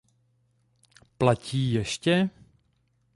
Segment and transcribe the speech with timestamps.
[1.17, 2.29] Platí ještě?